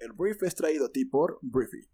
[0.00, 1.86] El brief es traído a ti por Briefy.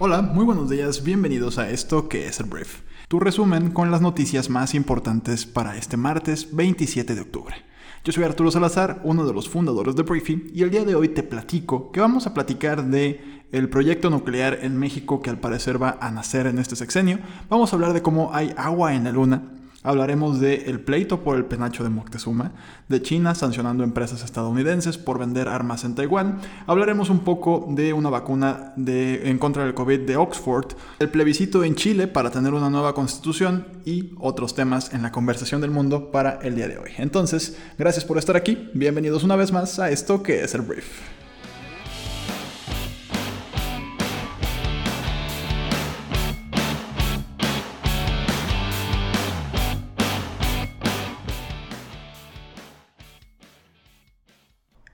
[0.00, 4.00] Hola, muy buenos días, bienvenidos a esto que es el Brief, tu resumen con las
[4.00, 7.71] noticias más importantes para este martes 27 de octubre.
[8.04, 11.10] Yo soy Arturo Salazar, uno de los fundadores de Briefy, y el día de hoy
[11.10, 15.80] te platico que vamos a platicar de el proyecto nuclear en México que al parecer
[15.80, 17.20] va a nacer en este sexenio.
[17.48, 19.52] Vamos a hablar de cómo hay agua en la luna,
[19.84, 22.52] Hablaremos del el pleito por el penacho de Moctezuma,
[22.88, 26.38] de China sancionando empresas estadounidenses por vender armas en Taiwán.
[26.66, 31.64] Hablaremos un poco de una vacuna de, en contra del COVID de Oxford, el plebiscito
[31.64, 36.12] en Chile para tener una nueva constitución y otros temas en la conversación del mundo
[36.12, 36.90] para el día de hoy.
[36.98, 38.70] Entonces, gracias por estar aquí.
[38.74, 41.21] Bienvenidos una vez más a esto que es el brief.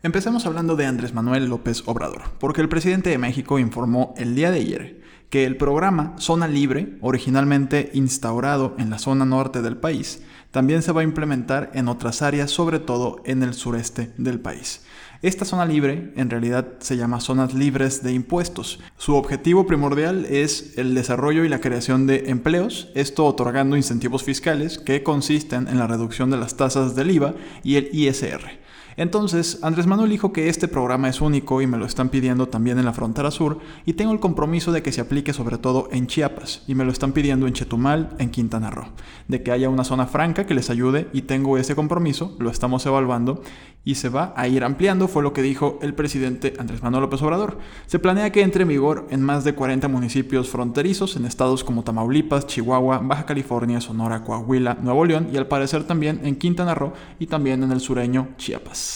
[0.00, 4.52] Empecemos hablando de Andrés Manuel López Obrador, porque el presidente de México informó el día
[4.52, 10.22] de ayer que el programa Zona Libre, originalmente instaurado en la zona norte del país,
[10.52, 14.84] también se va a implementar en otras áreas, sobre todo en el sureste del país.
[15.20, 18.78] Esta zona libre en realidad se llama zonas libres de impuestos.
[18.98, 24.78] Su objetivo primordial es el desarrollo y la creación de empleos, esto otorgando incentivos fiscales
[24.78, 28.67] que consisten en la reducción de las tasas del IVA y el ISR.
[28.98, 32.80] Entonces, Andrés Manuel dijo que este programa es único y me lo están pidiendo también
[32.80, 36.08] en la frontera sur y tengo el compromiso de que se aplique sobre todo en
[36.08, 38.88] Chiapas y me lo están pidiendo en Chetumal, en Quintana Roo,
[39.28, 42.84] de que haya una zona franca que les ayude y tengo ese compromiso, lo estamos
[42.86, 43.40] evaluando
[43.84, 47.22] y se va a ir ampliando, fue lo que dijo el presidente Andrés Manuel López
[47.22, 47.58] Obrador.
[47.86, 51.84] Se planea que entre en vigor en más de 40 municipios fronterizos en estados como
[51.84, 56.92] Tamaulipas, Chihuahua, Baja California, Sonora, Coahuila, Nuevo León y al parecer también en Quintana Roo
[57.20, 58.87] y también en el sureño Chiapas.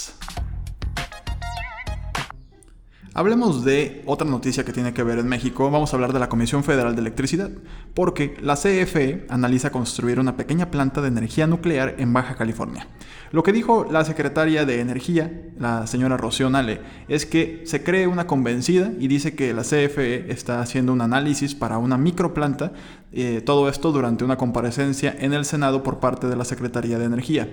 [3.14, 5.70] Hablemos de otra noticia que tiene que ver en México.
[5.70, 7.50] Vamos a hablar de la Comisión Federal de Electricidad,
[7.92, 12.86] porque la CFE analiza construir una pequeña planta de energía nuclear en Baja California.
[13.30, 18.06] Lo que dijo la secretaria de Energía, la señora Rocío Nale, es que se cree
[18.06, 22.72] una convencida y dice que la CFE está haciendo un análisis para una microplanta,
[23.12, 27.04] eh, todo esto durante una comparecencia en el Senado por parte de la Secretaría de
[27.04, 27.48] Energía.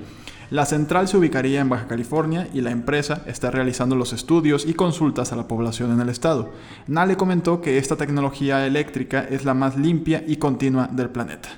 [0.52, 4.74] La central se ubicaría en Baja California y la empresa está realizando los estudios y
[4.74, 6.50] consultas a la población en el estado.
[6.88, 11.50] Nale comentó que esta tecnología eléctrica es la más limpia y continua del planeta.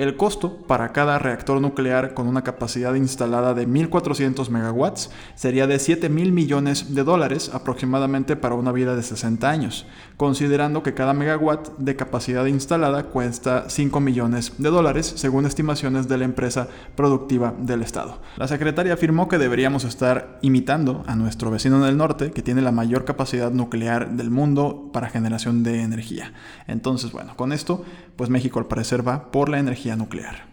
[0.00, 5.78] El costo para cada reactor nuclear con una capacidad instalada de 1.400 megawatts sería de
[5.78, 9.84] 7 mil millones de dólares aproximadamente para una vida de 60 años,
[10.16, 16.16] considerando que cada megawatt de capacidad instalada cuesta 5 millones de dólares según estimaciones de
[16.16, 18.22] la empresa productiva del Estado.
[18.38, 22.72] La secretaria afirmó que deberíamos estar imitando a nuestro vecino del norte que tiene la
[22.72, 26.32] mayor capacidad nuclear del mundo para generación de energía.
[26.66, 27.84] Entonces, bueno, con esto,
[28.16, 30.50] pues México al parecer va por la energía nuclear.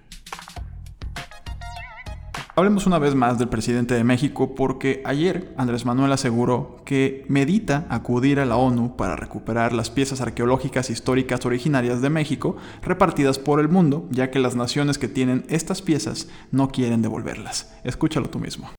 [2.58, 7.86] Hablemos una vez más del presidente de México porque ayer Andrés Manuel aseguró que medita
[7.88, 13.60] acudir a la ONU para recuperar las piezas arqueológicas históricas originarias de México repartidas por
[13.60, 17.72] el mundo, ya que las naciones que tienen estas piezas no quieren devolverlas.
[17.84, 18.74] Escúchalo tú mismo.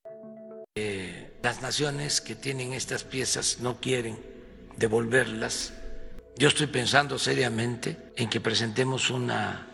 [0.75, 4.19] Eh, las naciones que tienen estas piezas no quieren
[4.77, 5.73] devolverlas.
[6.37, 9.68] Yo estoy pensando seriamente en que presentemos una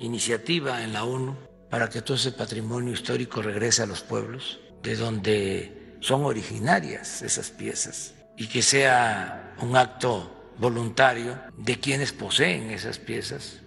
[0.00, 1.36] iniciativa en la ONU
[1.70, 7.50] para que todo ese patrimonio histórico regrese a los pueblos de donde son originarias esas
[7.50, 13.60] piezas y que sea un acto voluntario de quienes poseen esas piezas,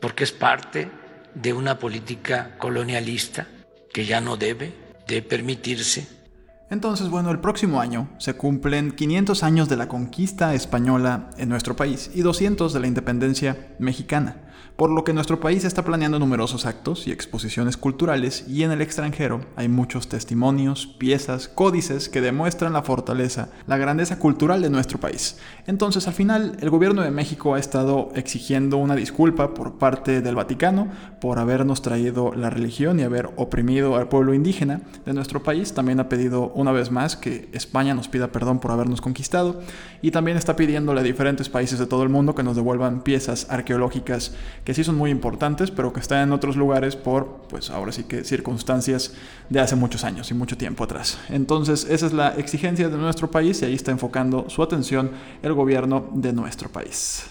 [0.00, 0.90] porque es parte
[1.34, 3.46] de una política colonialista
[3.92, 4.72] que ya no debe
[5.06, 6.06] de permitirse.
[6.70, 11.74] Entonces, bueno, el próximo año se cumplen 500 años de la conquista española en nuestro
[11.74, 14.50] país y 200 de la independencia mexicana
[14.80, 18.80] por lo que nuestro país está planeando numerosos actos y exposiciones culturales y en el
[18.80, 24.98] extranjero hay muchos testimonios, piezas, códices que demuestran la fortaleza, la grandeza cultural de nuestro
[24.98, 25.36] país.
[25.66, 30.34] Entonces al final el gobierno de México ha estado exigiendo una disculpa por parte del
[30.34, 30.88] Vaticano
[31.20, 35.74] por habernos traído la religión y haber oprimido al pueblo indígena de nuestro país.
[35.74, 39.60] También ha pedido una vez más que España nos pida perdón por habernos conquistado
[40.02, 43.46] y también está pidiéndole a diferentes países de todo el mundo que nos devuelvan piezas
[43.50, 44.34] arqueológicas
[44.64, 48.04] que sí son muy importantes, pero que están en otros lugares por, pues ahora sí
[48.04, 49.14] que circunstancias
[49.48, 51.18] de hace muchos años y mucho tiempo atrás.
[51.28, 55.10] Entonces, esa es la exigencia de nuestro país y ahí está enfocando su atención
[55.42, 57.24] el gobierno de nuestro país.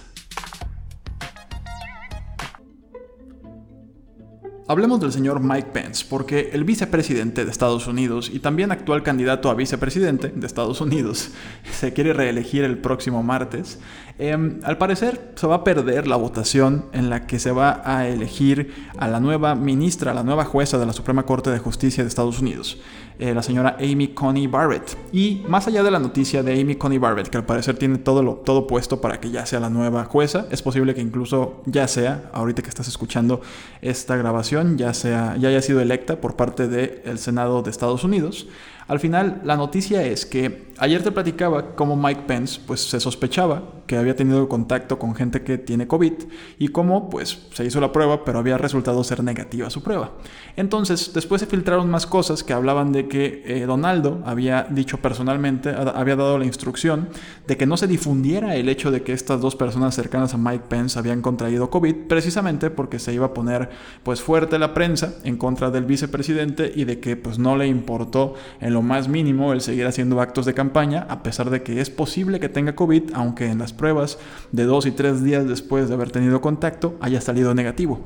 [4.71, 9.49] Hablemos del señor Mike Pence, porque el vicepresidente de Estados Unidos y también actual candidato
[9.49, 11.31] a vicepresidente de Estados Unidos
[11.71, 13.79] se quiere reelegir el próximo martes.
[14.21, 18.05] Em, al parecer se va a perder la votación en la que se va a
[18.05, 22.03] elegir a la nueva ministra, a la nueva jueza de la Suprema Corte de Justicia
[22.03, 22.81] de Estados Unidos.
[23.17, 24.97] Eh, la señora Amy Coney Barrett.
[25.13, 28.35] Y más allá de la noticia de Amy Coney Barrett, que al parecer tiene todo,
[28.45, 32.29] todo puesto para que ya sea la nueva jueza, es posible que incluso ya sea,
[32.33, 33.39] ahorita que estás escuchando
[33.81, 38.47] esta grabación, ya, sea, ya haya sido electa por parte del Senado de Estados Unidos.
[38.89, 43.78] Al final, la noticia es que ayer te platicaba cómo Mike Pence pues, se sospechaba
[43.89, 46.13] que había tenido contacto con gente que tiene COVID
[46.59, 50.11] y cómo pues, se hizo la prueba, pero había resultado ser negativa su prueba.
[50.55, 55.71] Entonces, después se filtraron más cosas que hablaban de que eh, Donaldo había dicho personalmente,
[55.71, 57.09] había dado la instrucción
[57.47, 60.65] de que no se difundiera el hecho de que estas dos personas cercanas a Mike
[60.69, 63.71] Pence habían contraído COVID, precisamente porque se iba a poner
[64.03, 68.35] pues fuerte la prensa en contra del vicepresidente y de que pues no le importó
[68.61, 71.89] en lo más mínimo el seguir haciendo actos de campaña, a pesar de que es
[71.89, 74.19] posible que tenga COVID, aunque en las pruebas
[74.51, 78.01] de dos y tres días después de haber tenido contacto haya salido negativo.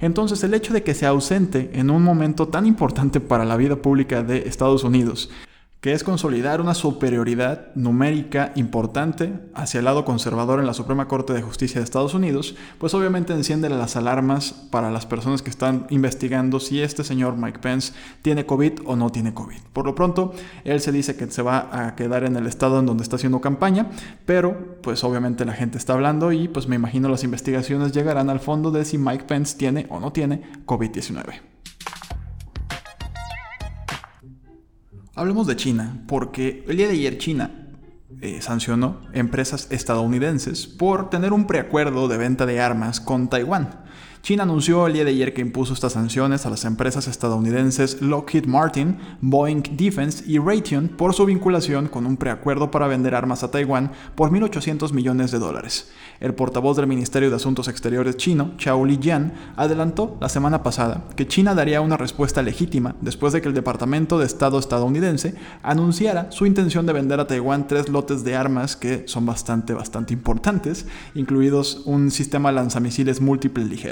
[0.00, 3.76] Entonces el hecho de que se ausente en un momento tan importante para la vida
[3.76, 5.30] pública de Estados Unidos,
[5.84, 11.34] que es consolidar una superioridad numérica importante hacia el lado conservador en la Suprema Corte
[11.34, 15.86] de Justicia de Estados Unidos, pues obviamente enciende las alarmas para las personas que están
[15.90, 17.92] investigando si este señor Mike Pence
[18.22, 19.58] tiene COVID o no tiene COVID.
[19.74, 20.32] Por lo pronto,
[20.64, 23.42] él se dice que se va a quedar en el estado en donde está haciendo
[23.42, 23.90] campaña,
[24.24, 28.40] pero pues obviamente la gente está hablando y pues me imagino las investigaciones llegarán al
[28.40, 31.53] fondo de si Mike Pence tiene o no tiene COVID-19.
[35.16, 37.68] Hablemos de China, porque el día de ayer China
[38.20, 43.83] eh, sancionó empresas estadounidenses por tener un preacuerdo de venta de armas con Taiwán.
[44.24, 48.46] China anunció el día de ayer que impuso estas sanciones a las empresas estadounidenses Lockheed
[48.46, 53.50] Martin, Boeing Defense y Raytheon por su vinculación con un preacuerdo para vender armas a
[53.50, 55.90] Taiwán por 1.800 millones de dólares.
[56.20, 61.28] El portavoz del Ministerio de Asuntos Exteriores chino, Chao Lijian, adelantó la semana pasada que
[61.28, 66.46] China daría una respuesta legítima después de que el Departamento de Estado estadounidense anunciara su
[66.46, 71.82] intención de vender a Taiwán tres lotes de armas que son bastante, bastante importantes, incluidos
[71.84, 73.83] un sistema lanzamisiles múltiple ligero.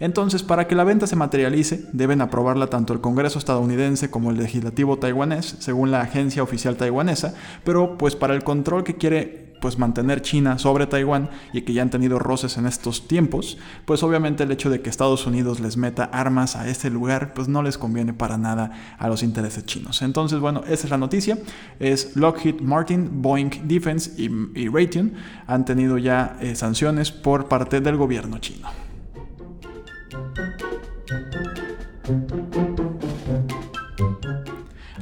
[0.00, 4.36] Entonces, para que la venta se materialice, deben aprobarla tanto el Congreso estadounidense como el
[4.36, 7.34] legislativo taiwanés, según la agencia oficial taiwanesa,
[7.64, 11.82] pero pues para el control que quiere pues mantener China sobre Taiwán y que ya
[11.82, 15.76] han tenido roces en estos tiempos, pues obviamente el hecho de que Estados Unidos les
[15.76, 20.02] meta armas a este lugar, pues no les conviene para nada a los intereses chinos.
[20.02, 21.38] Entonces, bueno, esa es la noticia.
[21.80, 25.14] Es Lockheed Martin, Boeing Defense y, Raytheon
[25.46, 28.85] han tenido ya eh, sanciones por parte del gobierno chino.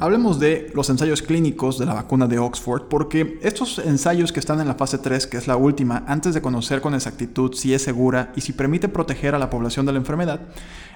[0.01, 4.61] Hablemos de los ensayos clínicos de la vacuna de Oxford, porque estos ensayos que están
[4.61, 7.83] en la fase 3, que es la última, antes de conocer con exactitud si es
[7.83, 10.41] segura y si permite proteger a la población de la enfermedad,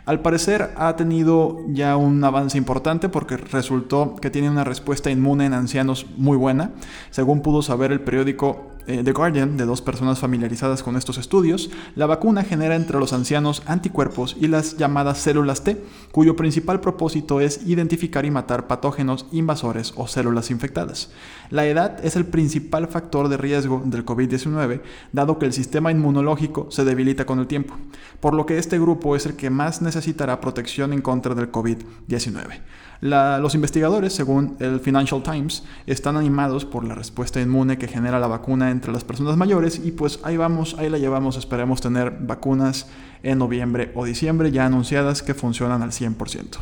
[0.04, 5.46] al parecer ha tenido ya un avance importante porque resultó que tiene una respuesta inmune
[5.46, 6.72] en ancianos muy buena,
[7.10, 11.70] según pudo saber el periódico eh, The Guardian de dos personas familiarizadas con estos estudios,
[11.94, 15.80] la vacuna genera entre los ancianos anticuerpos y las llamadas células T,
[16.10, 21.10] cuyo principal propósito es identificar y matar patógenos invasores o células infectadas.
[21.50, 24.80] La edad es el principal factor de riesgo del COVID-19,
[25.12, 27.74] dado que el sistema inmunológico se debilita con el tiempo,
[28.20, 32.60] por lo que este grupo es el que más necesitará protección en contra del COVID-19
[33.00, 38.26] los investigadores, según el Financial Times, están animados por la respuesta inmune que genera la
[38.26, 42.88] vacuna entre las personas mayores y pues ahí vamos, ahí la llevamos, esperemos tener vacunas
[43.22, 46.58] en noviembre o diciembre ya anunciadas que funcionan al 100%.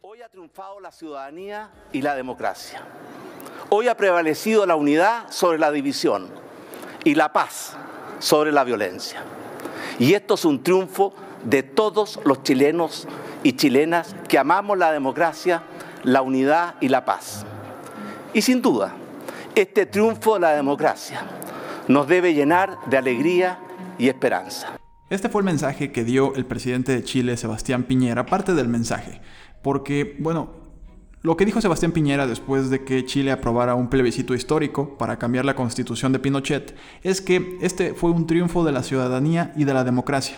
[0.00, 2.82] Hoy ha triunfado la ciudadanía y la democracia.
[3.68, 6.28] Hoy ha prevalecido la unidad sobre la división
[7.02, 7.76] y la paz
[8.18, 9.22] sobre la violencia.
[9.98, 13.06] Y esto es un triunfo de todos los chilenos
[13.42, 15.62] y chilenas que amamos la democracia,
[16.02, 17.44] la unidad y la paz.
[18.32, 18.94] Y sin duda,
[19.54, 21.22] este triunfo de la democracia
[21.86, 23.58] nos debe llenar de alegría
[23.98, 24.76] y esperanza.
[25.10, 29.20] Este fue el mensaje que dio el presidente de Chile, Sebastián Piñera, parte del mensaje,
[29.62, 30.63] porque, bueno,
[31.24, 35.46] Lo que dijo Sebastián Piñera después de que Chile aprobara un plebiscito histórico para cambiar
[35.46, 39.72] la constitución de Pinochet es que este fue un triunfo de la ciudadanía y de
[39.72, 40.36] la democracia.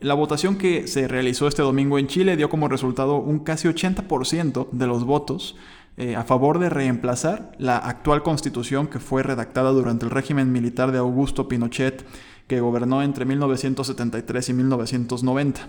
[0.00, 4.70] La votación que se realizó este domingo en Chile dio como resultado un casi 80%
[4.72, 5.56] de los votos
[5.96, 10.90] eh, a favor de reemplazar la actual constitución que fue redactada durante el régimen militar
[10.90, 12.04] de Augusto Pinochet
[12.48, 15.68] que gobernó entre 1973 y 1990.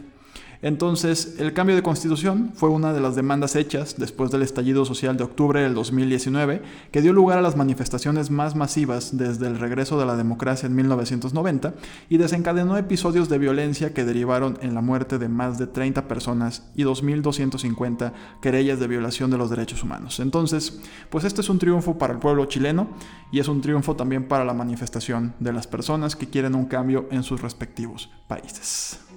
[0.62, 5.18] Entonces, el cambio de constitución fue una de las demandas hechas después del estallido social
[5.18, 10.00] de octubre del 2019, que dio lugar a las manifestaciones más masivas desde el regreso
[10.00, 11.74] de la democracia en 1990
[12.10, 16.70] y desencadenó episodios de violencia que derivaron en la muerte de más de 30 personas
[16.76, 20.20] y 2.250 querellas de violación de los derechos humanos.
[20.20, 22.88] Entonces, pues este es un triunfo para el pueblo chileno
[23.32, 27.08] y es un triunfo también para la manifestación de las personas que quieren un cambio
[27.12, 29.11] en sus respectivos países.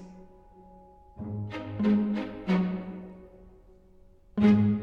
[1.18, 1.54] Thank
[4.38, 4.74] you.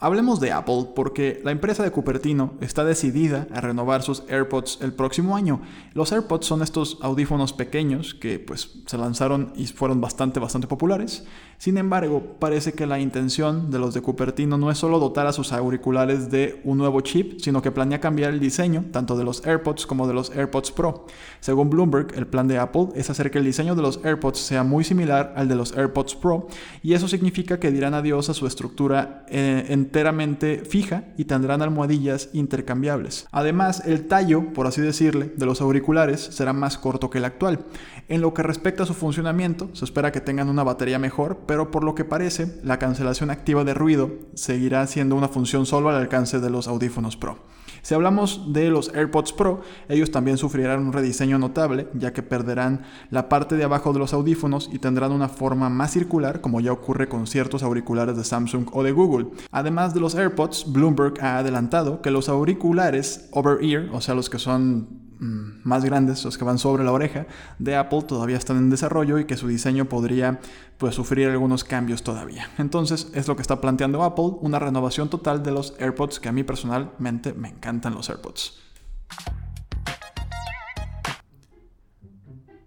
[0.00, 4.92] Hablemos de Apple porque la empresa de Cupertino está decidida a renovar sus AirPods el
[4.92, 5.62] próximo año.
[5.94, 11.24] Los AirPods son estos audífonos pequeños que pues se lanzaron y fueron bastante bastante populares.
[11.58, 15.32] Sin embargo, parece que la intención de los de Cupertino no es solo dotar a
[15.32, 19.46] sus auriculares de un nuevo chip, sino que planea cambiar el diseño tanto de los
[19.46, 21.06] AirPods como de los AirPods Pro.
[21.40, 24.64] Según Bloomberg, el plan de Apple es hacer que el diseño de los AirPods sea
[24.64, 26.48] muy similar al de los AirPods Pro
[26.82, 31.62] y eso significa que dirán adiós a su estructura eh, en enteramente fija y tendrán
[31.62, 33.28] almohadillas intercambiables.
[33.30, 37.64] Además, el tallo, por así decirle, de los auriculares será más corto que el actual.
[38.08, 41.70] En lo que respecta a su funcionamiento, se espera que tengan una batería mejor, pero
[41.70, 45.96] por lo que parece, la cancelación activa de ruido seguirá siendo una función solo al
[45.96, 47.38] alcance de los audífonos Pro.
[47.84, 49.60] Si hablamos de los AirPods Pro,
[49.90, 54.14] ellos también sufrirán un rediseño notable, ya que perderán la parte de abajo de los
[54.14, 58.68] audífonos y tendrán una forma más circular, como ya ocurre con ciertos auriculares de Samsung
[58.72, 59.26] o de Google.
[59.50, 64.38] Además de los AirPods, Bloomberg ha adelantado que los auriculares over-ear, o sea, los que
[64.38, 67.26] son más grandes, los que van sobre la oreja,
[67.58, 70.40] de Apple todavía están en desarrollo y que su diseño podría
[70.78, 72.50] pues, sufrir algunos cambios todavía.
[72.58, 76.32] Entonces es lo que está planteando Apple, una renovación total de los AirPods que a
[76.32, 78.63] mí personalmente me encantan los AirPods.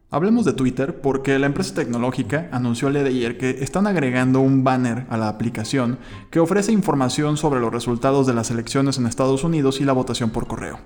[0.09, 4.39] Hablemos de Twitter porque la empresa tecnológica anunció el día de ayer que están agregando
[4.39, 5.99] un banner a la aplicación
[6.31, 10.29] que ofrece información sobre los resultados de las elecciones en Estados Unidos y la votación
[10.29, 10.79] por correo.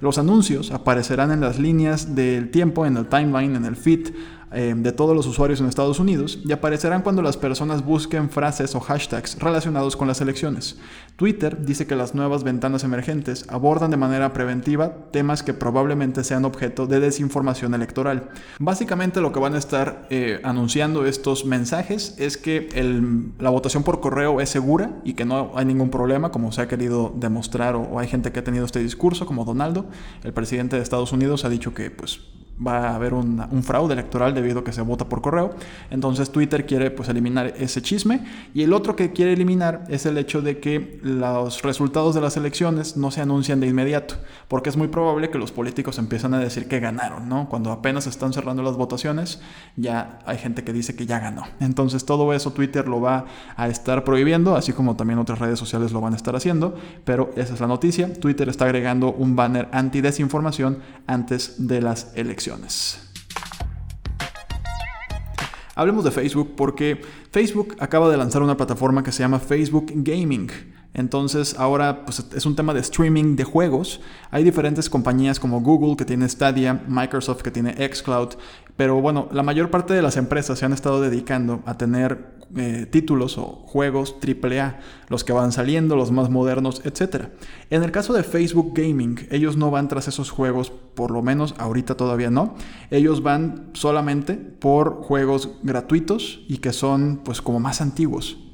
[0.00, 4.10] Los anuncios aparecerán en las líneas del tiempo, en el timeline, en el feed,
[4.50, 8.74] eh, de todos los usuarios en Estados Unidos y aparecerán cuando las personas busquen frases
[8.74, 10.78] o hashtags relacionados con las elecciones.
[11.16, 16.44] Twitter dice que las nuevas ventanas emergentes abordan de manera preventiva temas que probablemente sean
[16.44, 18.30] objeto de desinformación electoral.
[18.58, 22.68] Básicamente lo que van a estar eh, anunciando estos mensajes es que
[23.38, 26.68] la votación por correo es segura y que no hay ningún problema, como se ha
[26.68, 29.86] querido demostrar o, o hay gente que ha tenido este discurso, como Donaldo,
[30.24, 32.20] el presidente de Estados Unidos, ha dicho que pues
[32.64, 35.50] va a haber un fraude electoral debido a que se vota por correo.
[35.90, 38.24] Entonces Twitter quiere pues eliminar ese chisme
[38.54, 42.36] y el otro que quiere eliminar es el hecho de que los resultados de las
[42.36, 44.16] elecciones no se anuncian de inmediato,
[44.48, 47.48] porque es muy probable que los políticos empiezan a decir que ganaron, ¿no?
[47.48, 49.40] Cuando apenas están cerrando las votaciones,
[49.76, 51.44] ya hay gente que dice que ya ganó.
[51.60, 55.92] Entonces todo eso Twitter lo va a estar prohibiendo, así como también otras redes sociales
[55.92, 56.74] lo van a estar haciendo,
[57.04, 58.12] pero esa es la noticia.
[58.12, 62.47] Twitter está agregando un banner anti-desinformación antes de las elecciones.
[65.74, 67.00] Hablemos de Facebook porque
[67.30, 70.50] Facebook acaba de lanzar una plataforma que se llama Facebook Gaming.
[70.94, 74.00] Entonces ahora pues, es un tema de streaming de juegos.
[74.30, 78.30] Hay diferentes compañías como Google que tiene Stadia, Microsoft que tiene Xcloud,
[78.76, 82.86] pero bueno, la mayor parte de las empresas se han estado dedicando a tener eh,
[82.90, 87.26] títulos o juegos AAA, los que van saliendo, los más modernos, etc.
[87.70, 91.54] En el caso de Facebook Gaming, ellos no van tras esos juegos, por lo menos
[91.58, 92.54] ahorita todavía no.
[92.90, 98.47] Ellos van solamente por juegos gratuitos y que son pues como más antiguos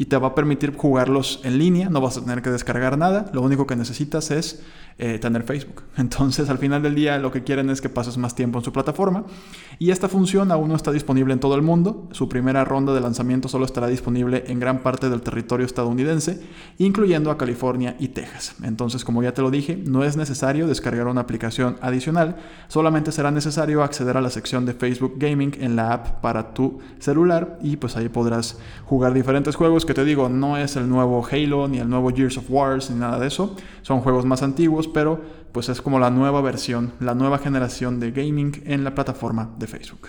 [0.00, 3.30] y te va a permitir jugarlos en línea, no vas a tener que descargar nada,
[3.34, 4.62] lo único que necesitas es
[4.96, 5.82] eh, tener Facebook.
[5.98, 8.72] Entonces al final del día lo que quieren es que pases más tiempo en su
[8.72, 9.24] plataforma
[9.78, 13.02] y esta función aún no está disponible en todo el mundo, su primera ronda de
[13.02, 16.40] lanzamiento solo estará disponible en gran parte del territorio estadounidense,
[16.78, 18.54] incluyendo a California y Texas.
[18.62, 22.36] Entonces como ya te lo dije, no es necesario descargar una aplicación adicional,
[22.68, 26.78] solamente será necesario acceder a la sección de Facebook Gaming en la app para tu
[27.00, 31.26] celular y pues ahí podrás jugar diferentes juegos que te digo, no es el nuevo
[31.28, 33.56] Halo, ni el nuevo Gears of Wars, ni nada de eso.
[33.82, 35.20] Son juegos más antiguos, pero
[35.50, 39.66] pues es como la nueva versión, la nueva generación de gaming en la plataforma de
[39.66, 40.06] Facebook.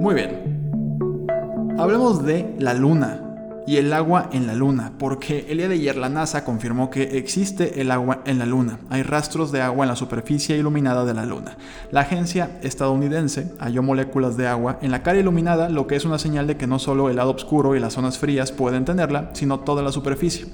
[0.00, 1.28] Muy bien.
[1.78, 3.25] Hablemos de la Luna
[3.66, 7.18] y el agua en la Luna, porque el día de ayer la NASA confirmó que
[7.18, 8.78] existe el agua en la Luna.
[8.90, 11.56] Hay rastros de agua en la superficie iluminada de la Luna.
[11.90, 16.18] La agencia estadounidense halló moléculas de agua en la cara iluminada, lo que es una
[16.18, 19.60] señal de que no solo el lado oscuro y las zonas frías pueden tenerla, sino
[19.60, 20.46] toda la superficie.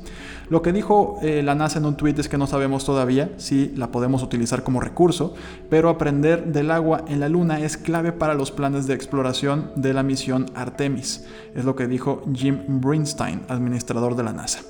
[0.48, 3.72] Lo que dijo eh, la NASA en un tweet es que no sabemos todavía si
[3.76, 5.34] la podemos utilizar como recurso,
[5.70, 9.94] pero aprender del agua en la Luna es clave para los planes de exploración de
[9.94, 14.60] la misión Artemis, es lo que dijo Jim Brinstein, administrador de la NASA.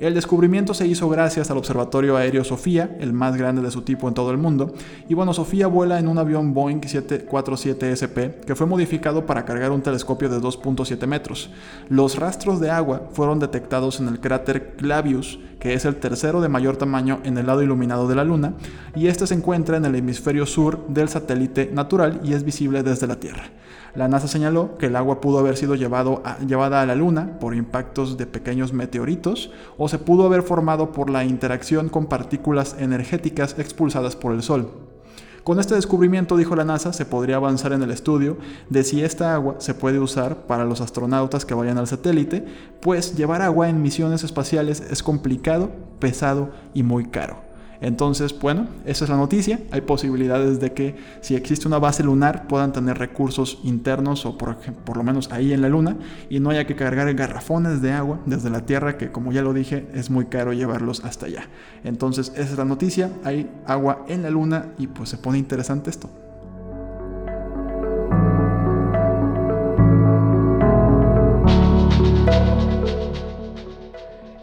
[0.00, 4.06] El descubrimiento se hizo gracias al Observatorio Aéreo Sofía, el más grande de su tipo
[4.06, 4.72] en todo el mundo,
[5.08, 9.82] y bueno, Sofía vuela en un avión Boeing 747SP que fue modificado para cargar un
[9.82, 11.50] telescopio de 2.7 metros.
[11.88, 16.48] Los rastros de agua fueron detectados en el cráter Clavius, que es el tercero de
[16.48, 18.54] mayor tamaño en el lado iluminado de la Luna,
[18.94, 23.06] y este se encuentra en el hemisferio sur del satélite natural y es visible desde
[23.06, 23.44] la Tierra.
[23.94, 28.16] La NASA señaló que el agua pudo haber sido llevada a la Luna por impactos
[28.16, 34.14] de pequeños meteoritos o se pudo haber formado por la interacción con partículas energéticas expulsadas
[34.14, 34.87] por el Sol.
[35.48, 38.36] Con este descubrimiento, dijo la NASA, se podría avanzar en el estudio
[38.68, 42.44] de si esta agua se puede usar para los astronautas que vayan al satélite,
[42.82, 47.47] pues llevar agua en misiones espaciales es complicado, pesado y muy caro.
[47.80, 49.60] Entonces, bueno, esa es la noticia.
[49.70, 54.56] Hay posibilidades de que si existe una base lunar puedan tener recursos internos o por,
[54.56, 55.96] por, lo menos ahí en la luna
[56.28, 59.52] y no haya que cargar garrafones de agua desde la Tierra que como ya lo
[59.52, 61.48] dije es muy caro llevarlos hasta allá.
[61.84, 63.12] Entonces, esa es la noticia.
[63.24, 66.10] Hay agua en la luna y pues se pone interesante esto.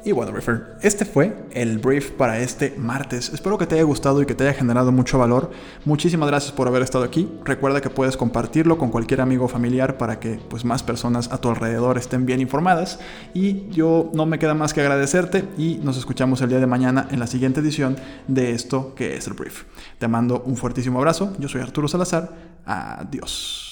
[0.05, 3.29] Y bueno, Briefer, este fue el brief para este martes.
[3.33, 5.50] Espero que te haya gustado y que te haya generado mucho valor.
[5.83, 7.27] Muchísimas gracias por haber estado aquí.
[7.43, 11.39] Recuerda que puedes compartirlo con cualquier amigo o familiar para que pues, más personas a
[11.39, 13.00] tu alrededor estén bien informadas.
[13.33, 17.07] Y yo no me queda más que agradecerte y nos escuchamos el día de mañana
[17.09, 17.95] en la siguiente edición
[18.27, 19.63] de esto que es el brief.
[19.97, 21.33] Te mando un fuertísimo abrazo.
[21.39, 22.31] Yo soy Arturo Salazar.
[22.63, 23.64] Adiós.